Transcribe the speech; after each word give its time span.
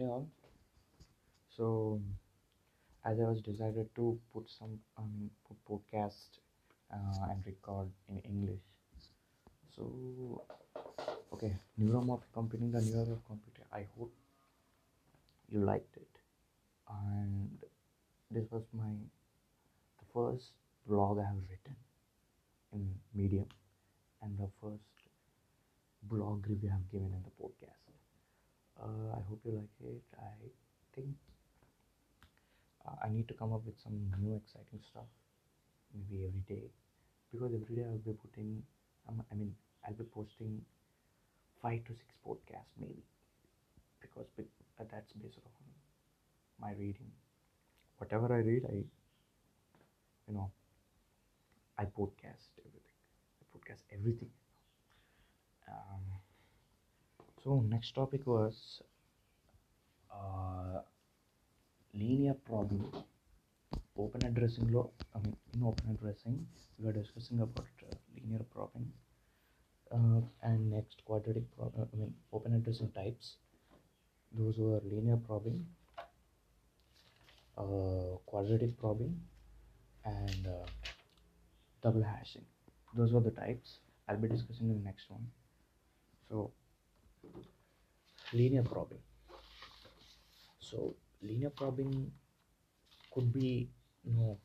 Hey 0.00 0.06
all. 0.06 0.30
So, 1.54 2.00
as 3.04 3.20
I 3.20 3.24
was 3.24 3.42
decided 3.42 3.94
to 3.96 4.18
put 4.32 4.48
some 4.48 4.78
um 4.96 5.30
podcast 5.70 6.38
uh, 6.90 7.26
and 7.30 7.44
record 7.44 7.90
in 8.08 8.18
English. 8.20 8.62
So, 9.76 10.46
okay, 11.34 11.52
neuromorphic 11.78 12.32
computing, 12.32 12.72
the 12.72 12.80
neuromorphic 12.80 13.26
computer. 13.26 13.66
I 13.72 13.84
hope 13.98 14.14
you 15.50 15.60
liked 15.60 15.96
it, 15.98 16.22
and 16.88 17.58
this 18.30 18.50
was 18.50 18.62
my 18.72 18.94
the 20.00 20.06
first 20.14 20.52
blog 20.86 21.18
I 21.18 21.26
have 21.26 21.42
written 21.50 21.76
in 22.72 22.88
Medium, 23.14 23.48
and 24.22 24.38
the 24.38 24.48
first 24.62 25.08
blog 26.04 26.48
review 26.48 26.70
I 26.70 26.76
have 26.76 26.90
given 26.90 27.12
in 27.18 27.22
the 27.22 27.36
podcast. 27.42 27.89
Uh, 28.80 29.12
I 29.16 29.20
hope 29.28 29.40
you 29.44 29.52
like 29.52 29.76
it. 29.80 30.02
I 30.18 30.50
think 30.94 31.14
uh, 32.86 32.96
I 33.04 33.08
need 33.08 33.28
to 33.28 33.34
come 33.34 33.52
up 33.52 33.64
with 33.64 33.78
some 33.82 33.96
new 34.18 34.34
exciting 34.36 34.80
stuff, 34.90 35.08
maybe 35.94 36.26
every 36.26 36.44
day, 36.48 36.70
because 37.32 37.52
every 37.54 37.76
day 37.76 37.84
I'll 37.84 37.98
be 37.98 38.12
putting, 38.24 38.62
um, 39.08 39.22
I 39.32 39.34
mean, 39.34 39.54
I'll 39.86 39.94
be 39.94 40.04
posting 40.04 40.62
five 41.62 41.84
to 41.84 41.94
six 41.94 42.14
podcasts 42.26 42.74
maybe, 42.80 43.04
because 44.00 44.26
be- 44.36 44.44
uh, 44.80 44.84
that's 44.90 45.12
based 45.14 45.38
on 45.44 45.52
my 46.60 46.72
reading. 46.72 47.10
Whatever 47.98 48.34
I 48.34 48.38
read, 48.38 48.64
I, 48.68 48.84
you 50.28 50.34
know, 50.34 50.50
I 51.76 51.84
podcast 51.84 52.50
everything. 52.64 52.98
I 53.40 53.44
podcast 53.52 53.82
everything. 53.90 54.30
Um, 55.68 56.20
so 57.42 57.60
next 57.68 57.94
topic 57.94 58.26
was 58.26 58.82
uh, 60.12 60.80
linear 61.94 62.34
probing. 62.34 62.84
Open 63.96 64.24
addressing 64.26 64.72
law. 64.72 64.90
I 65.14 65.18
mean, 65.20 65.36
in 65.54 65.62
open 65.62 65.90
addressing, 65.90 66.46
we 66.78 66.88
are 66.88 66.92
discussing 66.92 67.40
about 67.40 67.66
uh, 67.82 67.94
linear 68.14 68.44
probing. 68.52 68.90
Uh, 69.92 70.20
and 70.42 70.70
next 70.70 71.04
quadratic 71.04 71.44
prob. 71.56 71.72
I 71.76 71.96
mean, 71.96 72.14
open 72.32 72.54
addressing 72.54 72.90
types. 72.92 73.36
Those 74.32 74.56
were 74.58 74.80
linear 74.84 75.16
probing, 75.16 75.66
uh, 77.58 78.16
quadratic 78.26 78.78
probing, 78.78 79.20
and 80.04 80.46
uh, 80.46 80.66
double 81.82 82.02
hashing. 82.02 82.44
Those 82.94 83.12
were 83.12 83.20
the 83.20 83.30
types. 83.30 83.78
I'll 84.08 84.16
be 84.16 84.28
discussing 84.28 84.70
in 84.70 84.78
the 84.78 84.84
next 84.84 85.10
one. 85.10 85.26
So, 86.28 86.52
linear 88.32 88.62
probing. 88.62 89.02
So, 90.60 90.94
linear 91.22 91.50
probing 91.50 92.12
could 93.12 93.32
be 93.32 93.68
you 94.04 94.12
no, 94.12 94.38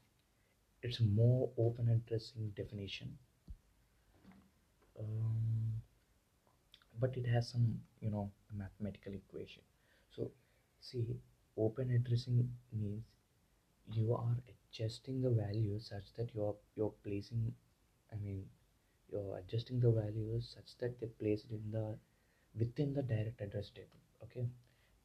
it's 0.81 0.99
more 0.99 1.49
open 1.57 1.89
addressing 1.89 2.51
definition. 2.55 3.17
Um, 4.99 5.81
but 6.99 7.15
it 7.17 7.25
has 7.27 7.49
some, 7.49 7.79
you 7.99 8.09
know, 8.09 8.31
mathematical 8.53 9.13
equation. 9.13 9.61
So, 10.15 10.31
see, 10.79 11.05
open 11.57 11.91
addressing 11.91 12.49
means 12.71 13.03
you 13.91 14.13
are 14.15 14.35
adjusting 14.51 15.21
the 15.21 15.29
values 15.29 15.87
such 15.89 16.13
that 16.17 16.33
you're 16.33 16.55
you're 16.75 16.93
placing 17.03 17.53
i 18.11 18.15
mean 18.17 18.43
you're 19.11 19.37
adjusting 19.37 19.79
the 19.79 19.91
values 19.91 20.55
such 20.55 20.77
that 20.79 20.99
they 20.99 21.07
placed 21.07 21.51
in 21.51 21.61
the 21.71 21.97
within 22.59 22.93
the 22.93 23.01
direct 23.01 23.41
address 23.41 23.69
table 23.69 24.01
okay? 24.23 24.47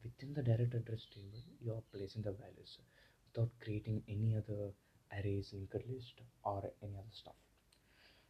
Within 0.04 0.34
the 0.34 0.42
direct 0.42 0.74
address 0.74 1.06
table 1.14 1.42
you're 1.60 1.82
placing 1.92 2.22
the 2.22 2.32
values 2.32 2.78
without 3.26 3.50
creating 3.62 4.02
any 4.08 4.36
other 4.36 4.70
arrays 5.12 5.52
linked 5.52 5.74
list 5.88 6.20
or 6.44 6.70
any 6.82 6.94
other 6.96 7.12
stuff. 7.12 7.34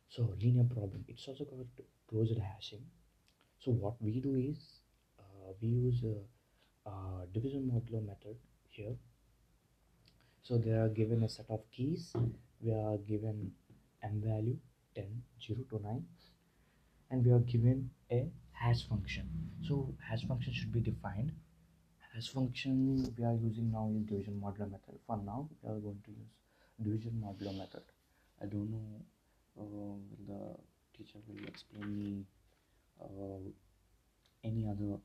So 0.09 0.35
linear 0.41 0.65
probing 0.65 1.05
it's 1.09 1.27
also 1.29 1.45
got 1.45 1.85
closed 2.09 2.39
hashing. 2.39 2.85
So 3.59 3.71
what 3.71 3.95
we 4.01 4.21
do 4.21 4.37
is 4.37 4.59
uh, 5.19 5.53
we 5.61 5.69
use 5.69 6.03
division 7.33 7.71
modulo 7.73 8.05
method 8.05 8.37
here. 8.71 8.95
So 10.43 10.59
they 10.59 10.73
are 10.73 10.89
given 10.89 11.23
a 11.23 11.29
set 11.29 11.47
of 11.51 11.61
keys. 11.71 12.13
We 12.61 12.73
are 12.73 12.97
given 12.99 13.53
m 14.03 14.23
value 14.25 14.57
10 14.95 15.23
0 15.47 15.61
to 15.71 15.83
9 15.83 16.05
and 17.11 17.25
we 17.25 17.33
are 17.33 17.41
given 17.41 17.91
a 18.11 18.27
hash 18.53 18.87
function. 18.89 19.29
So 19.63 19.95
hash 20.09 20.25
function 20.27 20.53
should 20.53 20.73
be 20.73 20.81
defined. 20.81 21.33
Hash 22.15 22.29
function 22.29 23.15
we 23.17 23.25
are 23.25 23.35
using 23.35 23.71
now 23.73 23.91
is 23.95 24.03
division 24.03 24.41
modular 24.45 24.71
method. 24.71 24.99
For 25.07 25.17
now 25.17 25.49
we 25.63 25.71
are 25.71 25.79
going 25.79 26.01
to 26.05 26.11
use 26.11 26.31
division 26.83 27.23
modular 27.25 27.57
method. 27.57 27.83
I 28.43 28.47
don't 28.47 28.71
know 28.71 29.03
uh, 29.61 29.97
the 30.27 30.57
teacher 30.97 31.19
will 31.27 31.47
explain 31.47 31.99
me 31.99 32.25
uh, 33.01 33.51
any 34.45 34.67
other 34.67 34.99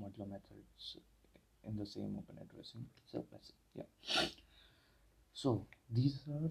modular 0.00 0.28
methods 0.30 0.96
in 1.66 1.76
the 1.76 1.86
same 1.86 2.16
open 2.18 2.38
addressing? 2.42 2.84
So 3.10 3.24
yeah. 3.74 3.84
So 5.32 5.66
these 5.90 6.20
are 6.28 6.50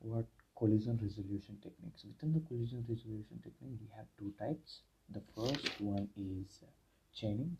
what 0.00 0.26
collision 0.56 0.98
resolution 1.02 1.58
techniques. 1.62 2.04
Within 2.04 2.32
the 2.32 2.40
collision 2.48 2.84
resolution 2.88 3.40
technique, 3.42 3.78
we 3.80 3.88
have 3.96 4.06
two 4.18 4.32
types. 4.38 4.80
The 5.10 5.22
first 5.34 5.80
one 5.80 6.08
is 6.16 6.62
uh, 6.62 6.70
chaining. 7.14 7.56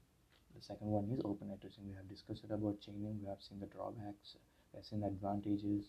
The 0.55 0.63
second 0.63 0.89
one 0.89 1.11
is 1.11 1.21
open 1.25 1.51
addressing. 1.51 1.87
We 1.89 1.95
have 1.95 2.09
discussed 2.09 2.45
about 2.51 2.81
chaining. 2.81 3.19
We 3.21 3.29
have 3.29 3.43
seen 3.43 3.61
the 3.61 3.67
drawbacks. 3.67 4.37
We 4.73 4.79
have 4.79 4.87
seen 4.87 5.01
the 5.01 5.09
advantages, 5.09 5.85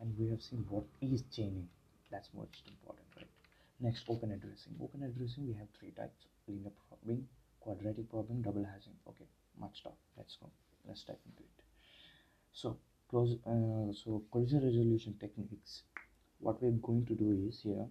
and 0.00 0.16
we 0.18 0.28
have 0.30 0.42
seen 0.42 0.64
what 0.68 0.84
is 1.00 1.24
chaining. 1.30 1.68
That's 2.10 2.30
most 2.34 2.62
important, 2.68 3.06
right? 3.16 3.28
Next, 3.80 4.04
open 4.08 4.32
addressing. 4.32 4.74
Open 4.80 5.02
addressing, 5.02 5.46
we 5.46 5.54
have 5.54 5.68
three 5.78 5.90
types: 5.90 6.26
linear 6.48 6.72
probing, 6.88 7.26
quadratic 7.60 8.08
probing, 8.10 8.42
double 8.42 8.64
hashing. 8.64 8.96
Okay, 9.08 9.26
much 9.60 9.82
talk. 9.82 9.96
Let's 10.16 10.36
go. 10.36 10.48
Let's 10.86 11.04
dive 11.04 11.20
into 11.26 11.42
it. 11.42 11.64
So 12.52 12.78
close 13.10 13.36
uh, 13.46 13.92
so 13.92 14.22
collision 14.32 14.64
resolution 14.64 15.16
techniques 15.20 15.82
what 16.38 16.62
we're 16.62 16.70
going 16.70 17.04
to 17.06 17.14
do 17.14 17.46
is 17.48 17.60
here 17.62 17.86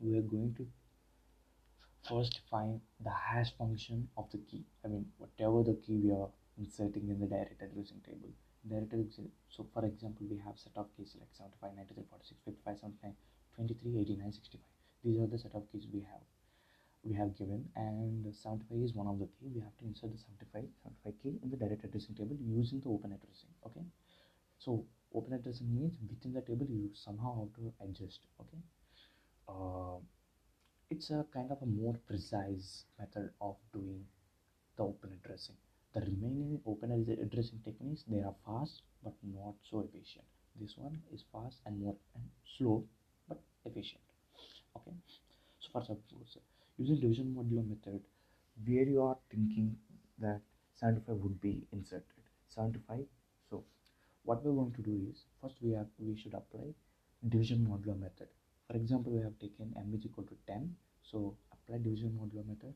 we're 0.00 0.22
going 0.22 0.54
to 0.56 0.66
first 2.08 2.40
find 2.50 2.80
the 3.04 3.10
hash 3.10 3.52
function 3.58 4.08
of 4.16 4.30
the 4.30 4.38
key. 4.38 4.64
I 4.84 4.88
mean 4.88 5.06
whatever 5.18 5.62
the 5.62 5.74
key 5.74 6.00
we 6.02 6.12
are 6.12 6.28
inserting 6.58 7.08
in 7.08 7.20
the 7.20 7.26
direct 7.26 7.60
addressing 7.62 8.00
table. 8.04 8.30
Direct 8.68 8.92
addressing 8.92 9.30
so 9.48 9.66
for 9.72 9.84
example 9.84 10.26
we 10.30 10.38
have 10.38 10.58
set 10.58 10.72
of 10.76 10.86
keys 10.96 11.16
like 11.18 11.28
75 11.32 11.76
93 11.76 12.04
46 12.08 12.40
55 12.44 12.78
79 12.78 13.14
23 13.56 14.00
89 14.00 14.32
65 14.32 14.60
these 15.04 15.18
are 15.18 15.26
the 15.26 15.38
set 15.38 15.54
of 15.54 15.64
keys 15.72 15.86
we 15.92 16.00
have 16.00 16.24
we 17.02 17.14
have 17.14 17.36
given 17.36 17.64
and 17.76 18.34
75 18.34 18.78
is 18.82 18.94
one 18.94 19.06
of 19.06 19.18
the 19.18 19.24
key. 19.24 19.48
We 19.54 19.60
have 19.60 19.76
to 19.78 19.84
insert 19.86 20.12
the 20.12 20.18
75 20.18 20.64
75 21.04 21.22
key 21.22 21.34
in 21.42 21.50
the 21.50 21.56
direct 21.56 21.84
addressing 21.84 22.14
table 22.14 22.36
using 22.40 22.80
the 22.80 22.90
open 22.90 23.12
addressing 23.12 23.48
okay? 23.64 23.84
So 24.58 24.84
open 25.14 25.32
addressing 25.34 25.74
means 25.74 25.94
within 26.08 26.32
the 26.32 26.40
table 26.42 26.66
you 26.68 26.90
somehow 26.94 27.38
have 27.40 27.52
to 27.54 27.72
adjust 27.84 28.20
okay? 28.40 28.62
Uh, 29.48 29.98
it's 30.90 31.10
a 31.10 31.24
kind 31.32 31.50
of 31.50 31.62
a 31.62 31.66
more 31.66 31.96
precise 32.06 32.84
method 32.98 33.30
of 33.40 33.56
doing 33.72 34.04
the 34.76 34.82
open 34.84 35.10
addressing. 35.22 35.56
The 35.94 36.00
remaining 36.00 36.60
open 36.66 36.92
addressing 36.92 37.60
techniques 37.64 38.04
they 38.08 38.20
are 38.20 38.34
fast 38.46 38.82
but 39.04 39.14
not 39.22 39.54
so 39.68 39.80
efficient. 39.80 40.24
This 40.60 40.74
one 40.76 41.00
is 41.12 41.24
fast 41.32 41.58
and 41.66 41.80
more 41.80 41.96
and 42.14 42.24
slow 42.56 42.84
but 43.28 43.40
efficient 43.64 44.02
okay? 44.76 44.94
So 45.60 45.68
for 45.72 45.82
suppose 45.84 46.38
using 46.78 47.00
division 47.00 47.34
modulo 47.36 47.62
method 47.68 48.02
where 48.66 48.86
you 48.94 49.02
are 49.02 49.16
thinking 49.30 49.76
that 50.18 50.40
75 50.74 51.16
would 51.16 51.40
be 51.40 51.62
inserted? 51.72 52.24
75 52.48 53.04
so 53.48 53.64
what 54.30 54.44
we're 54.44 54.58
going 54.58 54.74
to 54.78 54.82
do 54.88 54.96
is 55.10 55.22
first 55.42 55.56
we 55.60 55.72
have 55.76 55.88
we 56.08 56.16
should 56.22 56.34
apply 56.40 56.66
division 57.28 57.62
modulo 57.68 57.94
method. 58.02 58.28
For 58.66 58.76
example 58.80 59.12
we 59.16 59.22
have 59.26 59.36
taken 59.44 59.72
m 59.80 59.94
is 59.98 60.04
equal 60.08 60.26
to 60.32 60.36
10 60.50 60.68
so 61.10 61.22
apply 61.54 61.78
division 61.86 62.12
modulo 62.20 62.44
method. 62.50 62.74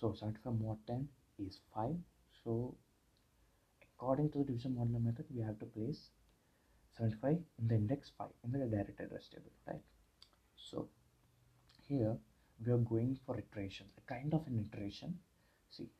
So 0.00 0.12
75 0.20 0.58
mod 0.62 0.80
10 0.88 1.06
is 1.46 1.60
5 1.74 1.94
so 2.42 2.56
according 3.86 4.32
to 4.32 4.38
the 4.38 4.48
division 4.50 4.74
modulo 4.80 5.04
method 5.06 5.30
we 5.36 5.46
have 5.50 5.60
to 5.62 5.70
place 5.76 6.02
75 6.98 7.38
in 7.60 7.68
the 7.68 7.78
index 7.82 8.12
5 8.18 8.28
in 8.44 8.58
the 8.58 8.66
direct 8.76 9.06
address 9.06 9.30
table 9.36 9.54
right? 9.68 9.86
So 10.56 10.88
here 11.88 12.16
we 12.66 12.72
are 12.72 12.84
going 12.92 13.16
for 13.24 13.38
iteration 13.46 13.86
a 14.02 14.06
kind 14.12 14.34
of 14.40 14.52
an 14.52 14.58
iteration. 14.66 15.18
See 15.70 15.90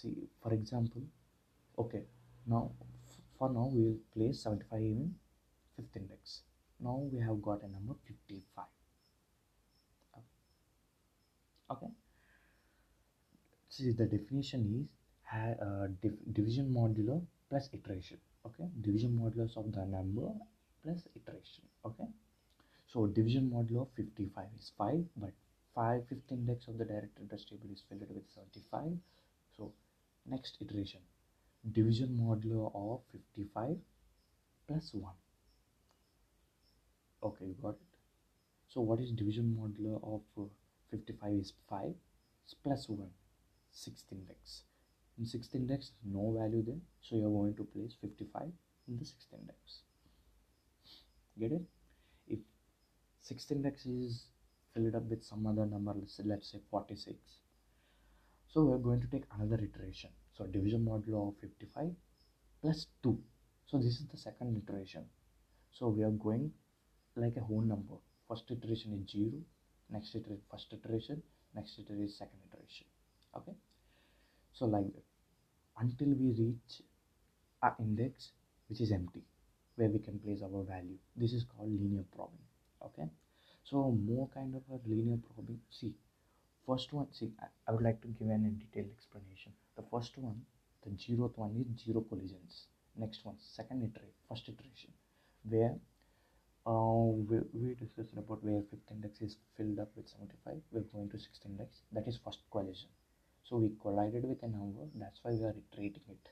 see 0.00 0.16
for 0.42 0.52
example 0.62 1.02
okay 1.84 2.04
now 2.46 2.64
for 3.38 3.48
now 3.50 3.70
we 3.72 3.82
will 3.82 4.00
place 4.14 4.42
75 4.42 4.80
in 4.80 5.14
fifth 5.76 5.96
index. 5.96 6.40
Now 6.80 7.02
we 7.12 7.20
have 7.20 7.42
got 7.42 7.62
a 7.62 7.68
number 7.68 7.94
55 8.06 8.64
okay. 11.70 11.86
See 13.68 13.92
the 13.92 14.06
definition 14.06 14.60
is 14.74 15.56
uh, 15.62 15.86
div- 16.02 16.24
division 16.32 16.72
modulo 16.72 17.22
plus 17.48 17.70
iteration. 17.72 18.18
Okay. 18.46 18.64
Division 18.80 19.18
modulus 19.20 19.56
of 19.56 19.72
the 19.72 19.84
number 19.84 20.28
plus 20.82 21.02
iteration. 21.16 21.64
Okay. 21.84 22.08
So 22.86 23.06
division 23.06 23.50
modulo 23.50 23.88
55 23.96 24.44
is 24.58 24.72
5 24.78 25.04
but 25.16 25.32
5 25.74 26.06
fifth 26.08 26.30
index 26.30 26.68
of 26.68 26.78
the 26.78 26.84
direct 26.84 27.18
address 27.18 27.44
table 27.44 27.68
is 27.72 27.82
filled 27.88 28.08
with 28.08 28.30
75 28.32 28.92
so 29.56 29.72
next 30.24 30.58
iteration 30.60 31.00
division 31.72 32.18
modulo 32.20 32.70
of 32.74 33.00
55 33.12 33.76
plus 34.66 34.92
1 34.92 35.12
okay 37.22 37.46
you 37.46 37.56
got 37.62 37.70
it? 37.70 37.98
So 38.68 38.80
what 38.80 39.00
is 39.00 39.10
division 39.12 39.56
modulo 39.58 39.96
of 40.02 40.44
uh, 40.44 40.48
55 40.90 41.32
is 41.32 41.52
5 41.70 41.94
it's 42.44 42.54
plus 42.54 42.88
1 42.88 43.08
sixth 43.72 44.12
index. 44.12 44.62
In 45.18 45.26
sixth 45.26 45.54
index 45.54 45.92
no 46.04 46.36
value 46.38 46.62
there 46.62 46.82
so 47.00 47.16
you're 47.16 47.30
going 47.30 47.54
to 47.56 47.64
place 47.64 47.96
55 48.00 48.42
in 48.88 48.98
the 48.98 49.04
sixth 49.04 49.32
index. 49.32 49.80
Get 51.38 51.52
it? 51.52 51.62
If 52.28 52.40
sixth 53.20 53.50
index 53.50 53.86
is 53.86 54.26
filled 54.74 54.94
up 54.94 55.04
with 55.04 55.24
some 55.24 55.46
other 55.46 55.64
number 55.64 55.94
let's 55.96 56.16
say, 56.16 56.24
let's 56.26 56.50
say 56.50 56.58
46 56.70 57.16
so 58.48 58.64
we're 58.64 58.78
going 58.78 59.00
to 59.00 59.06
take 59.06 59.24
another 59.36 59.62
iteration 59.62 60.10
so 60.36 60.46
division 60.46 60.84
modulo 60.84 61.28
of 61.28 61.34
55 61.40 61.90
plus 62.60 62.86
2 63.02 63.18
so 63.66 63.78
this 63.78 63.98
is 64.00 64.06
the 64.10 64.18
second 64.18 64.62
iteration. 64.62 65.04
So 65.72 65.88
we 65.88 66.04
are 66.04 66.10
going 66.10 66.52
like 67.16 67.36
a 67.36 67.40
whole 67.40 67.62
number. 67.62 67.94
First 68.28 68.50
iteration 68.50 68.92
is 68.92 69.10
0 69.10 69.32
next 69.90 70.14
iteration 70.14 70.42
first 70.50 70.72
iteration 70.72 71.22
next 71.54 71.78
iteration 71.78 72.04
is 72.04 72.18
second 72.18 72.38
iteration. 72.48 72.86
Okay? 73.36 73.54
So 74.52 74.66
like 74.66 74.92
that. 74.94 75.04
Until 75.78 76.14
we 76.14 76.30
reach 76.32 76.82
a 77.62 77.72
index 77.80 78.30
which 78.68 78.80
is 78.80 78.92
empty 78.92 79.22
where 79.76 79.88
we 79.88 79.98
can 79.98 80.18
place 80.20 80.40
our 80.42 80.62
value. 80.62 80.98
This 81.16 81.32
is 81.32 81.44
called 81.44 81.72
linear 81.72 82.04
probing. 82.14 82.46
Okay? 82.84 83.08
So 83.64 83.90
more 83.90 84.28
kind 84.32 84.54
of 84.54 84.62
a 84.70 84.78
linear 84.88 85.18
probing. 85.34 85.60
See 85.70 85.94
first 86.66 86.92
one 86.92 87.06
see 87.12 87.30
I, 87.66 87.72
would 87.72 87.82
like 87.82 88.00
to 88.02 88.08
give 88.08 88.28
an 88.28 88.44
in 88.44 88.58
detailed 88.58 88.92
explanation. 88.96 89.52
The 89.76 89.84
first 89.90 90.16
one 90.18 90.42
the 90.84 90.90
zeroth 90.90 91.36
one 91.36 91.52
is 91.60 91.84
zero 91.84 92.00
collisions. 92.02 92.66
Next 92.96 93.24
one 93.24 93.36
second 93.38 93.82
iteration 93.82 94.14
first 94.28 94.48
iteration 94.48 94.92
where 95.48 95.74
uh, 96.66 97.06
we, 97.28 97.38
we 97.52 97.74
discussed 97.74 98.16
about 98.16 98.42
where 98.42 98.62
fifth 98.70 98.90
index 98.90 99.20
is 99.20 99.36
filled 99.56 99.78
up 99.78 99.90
with 99.96 100.08
75 100.08 100.56
we're 100.72 100.80
going 100.92 101.10
to 101.10 101.18
sixth 101.18 101.44
index 101.44 101.82
that 101.92 102.06
is 102.06 102.18
first 102.24 102.40
collision. 102.50 102.88
So 103.42 103.56
we 103.56 103.70
collided 103.82 104.24
with 104.24 104.42
a 104.42 104.48
number 104.48 104.86
that's 104.94 105.20
why 105.22 105.32
we 105.32 105.44
are 105.44 105.54
iterating 105.62 106.08
it. 106.08 106.28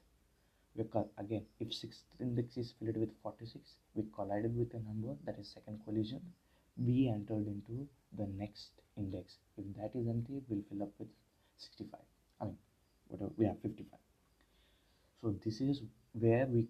Because 0.77 1.09
again 1.19 1.45
if 1.61 1.75
sixth 1.75 2.05
index 2.21 2.57
is 2.57 2.75
filled 2.79 2.97
with 2.97 3.11
46 3.23 3.77
we 3.95 4.05
collided 4.15 4.57
with 4.57 4.73
a 4.75 4.81
number 4.81 5.15
that 5.25 5.39
is 5.39 5.49
second 5.49 5.81
collision 5.85 6.23
we 6.77 7.09
entered 7.09 7.47
into 7.47 7.87
the 8.17 8.27
next 8.39 8.71
index. 8.97 9.37
If 9.57 9.65
that 9.77 9.99
is 9.99 10.09
empty 10.09 10.43
we'll 10.49 10.63
fill 10.71 10.83
up 10.83 10.93
with 10.99 11.09
65 11.59 12.01
i 12.41 12.45
mean 12.45 12.59
whatever 13.09 13.31
we 13.37 13.47
have 13.47 13.59
55 13.63 13.99
so 15.21 15.35
this 15.45 15.61
is 15.61 15.83
where 16.13 16.47
we 16.47 16.67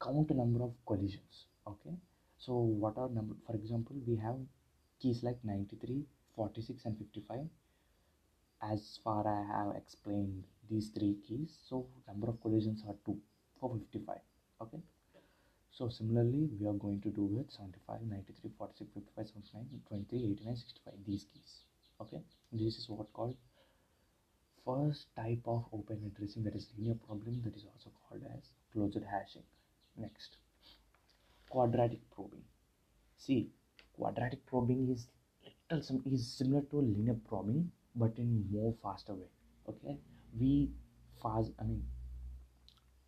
count 0.00 0.30
number 0.30 0.62
of 0.62 0.72
collisions 0.86 1.46
okay? 1.66 1.94
So 2.38 2.52
what 2.54 2.96
are 2.96 3.08
number 3.08 3.34
for 3.46 3.54
example 3.56 3.96
we 4.06 4.16
have 4.16 4.36
keys 5.00 5.22
like 5.22 5.38
93 5.44 6.04
46 6.36 6.84
and 6.84 6.98
55 6.98 7.40
as 8.62 8.98
far 9.02 9.26
i 9.26 9.40
have 9.54 9.74
explained 9.76 10.44
these 10.70 10.88
three 10.96 11.16
keys 11.26 11.58
so 11.68 11.86
number 12.06 12.28
of 12.28 12.40
collisions 12.40 12.84
are 12.88 12.96
2 13.06 13.16
for 13.60 13.70
55 13.74 14.16
okay 14.62 14.80
so 15.70 15.88
similarly 15.88 16.48
we 16.58 16.66
are 16.66 16.78
going 16.84 17.00
to 17.00 17.10
do 17.10 17.24
with 17.24 17.50
75 17.50 18.02
93 18.02 18.50
46 18.58 18.90
55 18.94 19.28
79 19.28 19.80
23 19.88 20.32
89 20.32 20.56
65 20.56 20.94
these 21.06 21.26
keys 21.32 21.62
okay? 22.00 22.20
This 22.52 22.78
is 22.78 22.88
what 22.88 23.12
called 23.12 23.34
first 24.64 25.06
type 25.16 25.42
of 25.46 25.64
open 25.72 26.00
addressing 26.06 26.44
that 26.44 26.54
is 26.54 26.68
linear 26.76 26.96
probing 27.06 27.40
that 27.44 27.56
is 27.56 27.64
also 27.72 27.90
called 28.08 28.22
as 28.36 28.50
closed 28.72 28.98
hashing. 29.10 29.42
Next 29.96 30.36
quadratic 31.48 32.00
probing. 32.14 32.42
See 33.16 33.48
quadratic 33.96 34.44
probing 34.46 34.88
is 34.90 35.08
little 35.70 35.82
some 35.82 36.02
is 36.06 36.26
similar 36.26 36.62
to 36.70 36.76
linear 36.76 37.16
probing 37.28 37.70
but 37.96 38.16
in 38.16 38.46
more 38.50 38.74
faster 38.82 39.14
way 39.14 39.30
okay? 39.68 39.96
We 40.38 40.70
fast 41.22 41.50
i 41.60 41.64
mean 41.64 41.82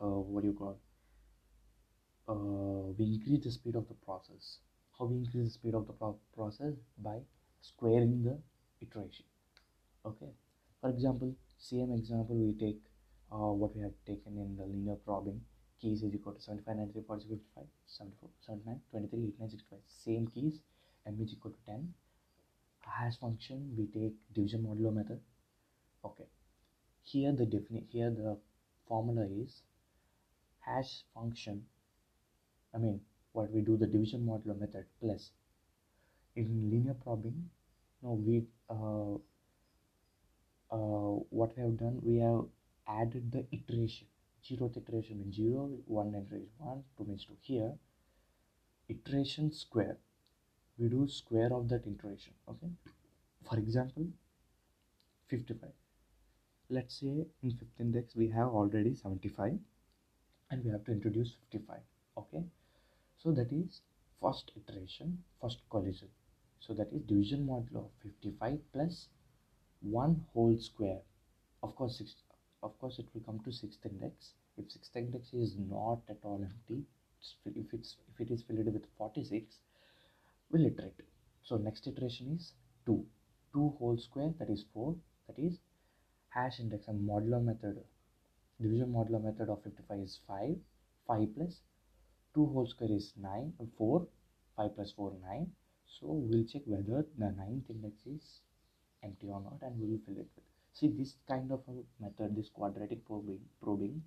uh, 0.01 0.07
what 0.07 0.43
do 0.43 0.49
you 0.49 0.55
call 0.55 0.77
we 2.35 3.05
increase 3.15 3.45
the 3.45 3.51
speed 3.51 3.75
of 3.77 3.89
the 3.89 3.95
process. 3.95 4.59
How 4.99 5.07
we 5.07 5.17
increase 5.17 5.45
the 5.45 5.51
speed 5.51 5.75
of 5.75 5.87
the 5.87 5.93
pro- 5.93 6.19
process? 6.35 6.75
By 6.99 7.19
squaring 7.61 8.23
the 8.23 8.39
iteration. 8.81 9.25
Okay? 10.05 10.31
For 10.81 10.91
example 10.91 11.35
same 11.59 11.93
example 11.93 12.37
we 12.37 12.55
take 12.55 12.81
uh, 13.33 13.53
what 13.53 13.77
we 13.77 13.83
have 13.83 13.93
taken 14.07 14.39
in 14.39 14.57
the 14.57 14.65
linear 14.65 14.97
probing 15.05 15.41
keys 15.81 16.03
is 16.03 16.15
equal 16.15 16.33
to 16.35 16.41
75 16.41 16.77
93 16.77 17.03
46 17.07 17.41
55 17.55 17.65
74 17.87 18.31
79 18.41 18.81
23 18.91 19.19
89 19.25 19.51
65 19.51 19.79
same 19.89 20.27
keys. 20.29 20.61
M 21.07 21.19
is 21.21 21.33
equal 21.33 21.51
to 21.53 21.59
10 21.67 21.95
hash 22.81 23.19
function 23.19 23.75
we 23.77 23.87
take 23.87 24.15
division 24.35 24.63
modulo 24.63 24.93
method. 24.95 25.21
Okay. 26.05 26.27
Here 27.03 27.33
the 27.33 27.47
defini- 27.47 27.89
here 27.91 28.11
the 28.11 28.37
formula 28.89 29.27
is 29.27 29.63
hash 30.61 31.03
function 31.15 31.65
i 32.75 32.79
mean 32.79 33.01
what 33.33 33.51
we 33.53 33.61
do 33.61 33.77
the 33.77 33.87
division 33.87 34.27
modulo 34.27 34.59
method 34.59 34.87
plus. 35.01 35.31
In 36.37 36.71
linear 36.71 36.95
probing 36.95 37.51
no 38.03 38.13
we 38.13 38.45
uh, 38.69 39.15
uh, 40.75 41.13
what 41.39 41.57
we 41.57 41.63
have 41.63 41.77
done 41.79 42.01
we 42.03 42.19
have 42.19 42.45
added 42.87 43.31
the 43.33 43.45
iteration 43.57 44.07
zeroth 44.49 44.77
iteration 44.77 45.19
means 45.21 45.37
0 45.37 45.71
1 45.87 46.15
iteration 46.15 46.49
1 46.59 46.85
2 46.99 47.05
means 47.05 47.25
2 47.25 47.37
here. 47.41 47.73
Iteration 48.89 49.53
square 49.53 49.97
we 50.79 50.89
do 50.89 51.07
square 51.09 51.53
of 51.53 51.69
that 51.69 51.87
iteration 51.87 52.33
okay? 52.49 52.71
For 53.49 53.59
example 53.59 54.07
55 55.29 55.71
let's 56.71 57.01
say 57.01 57.27
in 57.43 57.51
fifth 57.51 57.81
index 57.81 58.17
we 58.17 58.29
have 58.29 58.49
already 58.49 58.95
75 58.95 59.59
and 60.51 60.65
we 60.65 60.71
have 60.71 60.85
to 60.85 60.93
introduce 60.93 61.35
55 61.53 61.79
okay 62.19 62.43
so 63.23 63.33
that 63.33 63.53
is 63.53 63.81
first 64.21 64.51
iteration 64.57 65.19
first 65.41 65.59
collision. 65.71 66.09
So 66.61 66.75
that 66.75 66.93
is 66.93 67.03
division 67.03 67.47
modulo 67.47 67.85
of 67.87 67.91
55 68.03 68.59
plus 68.73 69.09
1 69.83 70.27
whole 70.33 70.57
square. 70.59 71.01
Of 71.63 71.75
course 71.77 71.99
six, 71.99 72.15
of 72.63 72.79
course 72.79 72.99
it 72.99 73.07
will 73.13 73.23
come 73.23 73.41
to 73.45 73.53
sixth 73.53 73.85
index 73.85 74.33
if 74.57 74.71
sixth 74.71 74.97
index 74.97 75.33
is 75.33 75.55
not 75.59 76.01
at 76.09 76.19
all 76.23 76.43
empty 76.43 76.83
if 77.45 77.75
it's 77.75 77.97
if 78.13 78.21
it 78.27 78.33
is 78.33 78.43
filled 78.43 78.65
with 78.65 78.87
46 78.97 79.57
we'll 80.51 80.67
iterate. 80.67 81.03
So 81.43 81.57
next 81.57 81.87
iteration 81.87 82.37
is 82.37 82.53
2 82.87 83.05
2 83.53 83.75
whole 83.79 83.99
square 83.99 84.33
that 84.39 84.49
is 84.49 84.65
4 84.73 84.95
that 85.27 85.39
is 85.39 85.59
hash 86.31 86.61
index 86.61 86.89
and 86.89 87.07
modulo 87.07 87.43
method. 87.45 87.83
Division 88.61 88.93
modulo 88.93 89.23
method 89.23 89.51
of 89.51 89.63
55 89.63 89.99
is 89.99 90.21
5 90.27 90.57
5 91.07 91.35
plus 91.35 91.61
2 92.35 92.47
whole 92.47 92.67
square 92.67 92.93
is 92.93 93.13
9 93.17 93.53
and 93.59 93.71
4 93.77 94.07
5 94.57 94.75
plus 94.77 94.93
4 94.93 95.15
9 95.21 95.47
so 95.95 96.07
we'll 96.29 96.45
check 96.51 96.63
whether 96.73 96.99
the 97.23 97.31
ninth 97.39 97.71
index 97.75 98.07
is 98.07 98.27
empty 99.03 99.29
or 99.29 99.41
not 99.47 99.59
and 99.63 99.81
we 99.81 99.89
will 99.89 100.03
fill 100.07 100.21
it 100.25 100.29
with. 100.37 100.45
See 100.73 100.89
this 100.99 101.17
kind 101.27 101.51
of 101.51 101.65
a 101.73 101.75
method 102.03 102.37
this 102.37 102.49
quadratic 102.59 103.05
probing 103.05 103.41
probing 103.61 104.01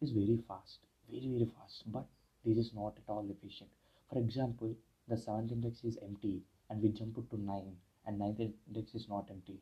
is 0.00 0.12
very 0.12 0.38
fast 0.46 0.78
very 1.10 1.28
very 1.34 1.50
fast 1.56 1.82
but 1.96 2.06
this 2.44 2.56
is 2.56 2.72
not 2.72 2.94
at 3.02 3.08
all 3.08 3.28
efficient. 3.28 3.70
For 4.12 4.18
example 4.20 4.76
the 5.08 5.16
seventh 5.16 5.50
index 5.50 5.82
is 5.82 5.98
empty 6.02 6.40
and 6.70 6.80
we 6.80 6.90
jump 6.90 7.18
it 7.18 7.28
to 7.30 7.40
9 7.40 7.76
and 8.06 8.18
ninth 8.18 8.38
index 8.38 8.94
is 8.94 9.08
not 9.08 9.28
empty. 9.28 9.58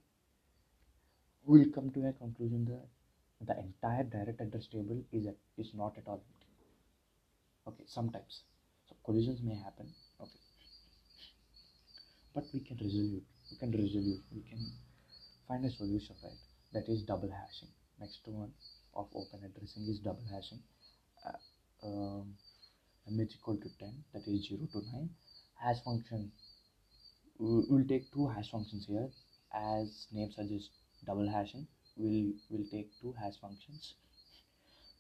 We'll 1.47 1.71
come 1.71 1.91
to 1.93 2.07
a 2.07 2.12
conclusion 2.12 2.67
that 2.67 2.87
the 3.47 3.59
entire 3.59 4.05
direct 4.05 4.43
address 4.43 4.67
table 4.67 5.02
is 5.11 5.26
is 5.57 5.73
not 5.73 5.97
at 5.97 6.07
all 6.07 6.23
empty 6.29 6.41
okay 7.66 7.85
sometimes. 7.87 8.42
So 8.88 8.97
collisions 9.04 9.40
may 9.42 9.54
happen. 9.54 9.88
Okay. 10.21 10.40
But 12.35 12.45
we 12.52 12.61
can 12.61 12.78
resolve 12.78 13.23
we 13.50 13.57
can 13.59 13.71
resolve 13.73 14.23
we 14.35 14.42
can 14.42 14.61
find 15.49 15.64
a 15.64 15.71
solution 15.71 16.16
right? 16.23 16.40
That 16.73 16.88
is 16.88 17.02
double 17.02 17.31
hashing. 17.31 17.69
Next 18.00 18.21
one 18.26 18.52
of 18.95 19.09
open 19.14 19.40
addressing 19.45 19.87
is 19.88 19.99
double 19.99 20.25
hashing. 20.31 20.61
Uh, 21.26 21.87
um, 21.87 22.35
is 23.07 23.35
equal 23.35 23.57
to 23.57 23.69
10 23.78 24.04
that 24.14 24.23
is 24.26 24.49
0 24.49 24.66
to 24.73 24.81
9 24.92 25.11
hash 25.61 25.83
function 25.85 26.31
we 27.38 27.64
will 27.69 27.85
take 27.88 28.12
two 28.12 28.28
hash 28.28 28.50
functions 28.50 28.87
here. 28.87 29.09
As 29.52 30.07
name 30.12 30.31
suggests 30.31 30.71
double 31.04 31.28
hashing. 31.28 31.66
We'll 31.97 32.33
will 32.50 32.64
take 32.71 32.90
two 33.00 33.14
hash 33.21 33.38
functions 33.40 33.95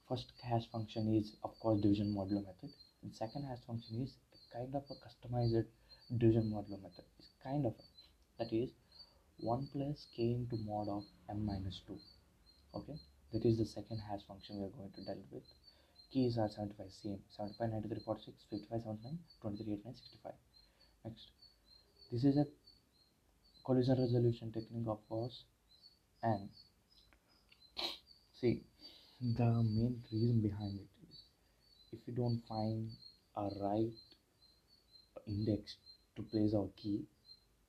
first 0.08 0.32
hash 0.42 0.70
function 0.70 1.14
is 1.14 1.36
of 1.44 1.58
course 1.60 1.80
division 1.80 2.14
modulo 2.14 2.44
method. 2.44 2.70
And 3.02 3.14
second 3.14 3.44
hash 3.44 3.64
function 3.66 4.02
is 4.02 4.14
kind 4.52 4.74
of 4.74 4.84
a 4.90 4.96
customized 5.04 5.66
division 6.18 6.50
modulo 6.50 6.82
method. 6.82 7.04
It's 7.18 7.30
kind 7.42 7.66
of 7.66 7.72
a, 7.72 7.84
that 8.38 8.52
is 8.52 8.70
1 9.38 9.68
plus 9.72 10.06
k 10.14 10.32
into 10.34 10.56
mod 10.64 10.88
of 10.88 11.04
m 11.28 11.44
minus 11.46 11.80
2 11.86 11.98
okay? 12.74 12.98
That 13.32 13.44
is 13.44 13.58
the 13.58 13.66
second 13.66 13.98
hash 14.08 14.20
function 14.26 14.58
we 14.58 14.64
are 14.66 14.76
going 14.76 14.92
to 14.92 15.04
deal 15.04 15.22
with. 15.30 15.42
Keys 16.12 16.36
are 16.38 16.48
75 16.48 16.86
same. 17.02 17.18
75 17.30 17.70
93 17.70 18.00
46 18.04 18.44
55 18.50 18.82
79 18.82 19.18
23 19.40 19.72
89 19.74 19.94
65 19.96 20.32
next. 21.04 21.26
This 22.10 22.24
is 22.24 22.36
a 22.36 22.46
collision 23.64 23.98
resolution 23.98 24.52
technique 24.52 24.88
of 24.88 25.00
course. 25.08 25.44
And 26.22 26.48
see 28.40 28.62
the 29.22 29.44
main 29.62 30.02
reason 30.10 30.40
behind 30.42 30.74
it 30.80 30.88
is 31.08 31.22
if 31.92 32.00
you 32.06 32.12
don't 32.12 32.42
find 32.48 32.90
a 33.36 33.42
right 33.62 33.92
index 35.28 35.76
to 36.16 36.22
place 36.22 36.52
our 36.54 36.68
key 36.76 37.04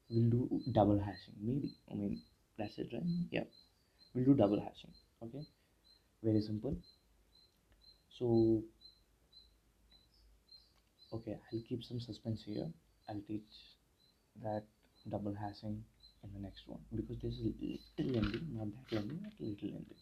we'll 0.10 0.30
do 0.30 0.62
double 0.72 1.00
hashing. 1.00 1.36
Maybe 1.40 1.76
i 1.92 1.94
mean 1.94 2.22
that's 2.58 2.78
it 2.80 2.90
right? 2.92 3.04
Mm-hmm. 3.04 3.30
Yeah. 3.32 3.44
We'll 4.16 4.26
do 4.26 4.34
double 4.34 4.60
hashing 4.60 4.94
okay? 5.24 5.46
Very 6.24 6.42
simple. 6.42 6.76
So 8.18 8.64
okay 11.14 11.38
i'll 11.54 11.62
keep 11.70 11.84
some 11.84 12.00
suspense 12.00 12.42
here. 12.46 12.68
I'll 13.08 13.22
teach 13.28 13.44
that 14.42 14.64
double 15.08 15.36
hashing 15.36 15.84
in 16.24 16.34
the 16.34 16.40
next 16.40 16.64
one 16.66 16.80
because 16.96 17.18
this 17.22 17.34
is 17.34 17.54
little 17.98 18.14
lengthy 18.14 18.42
not 18.54 18.68
that 18.90 18.96
lengthy 18.96 19.20
but 19.22 19.34
little 19.40 19.70
lengthy 19.70 19.96